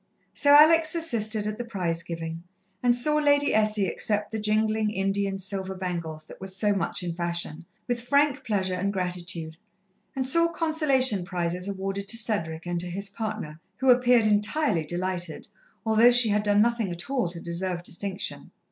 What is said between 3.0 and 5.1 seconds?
Lady Essie accept the jingling,